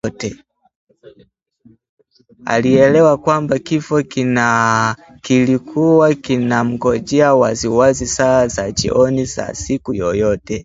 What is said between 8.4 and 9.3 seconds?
za jioni